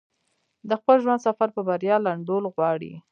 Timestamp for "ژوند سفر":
1.03-1.47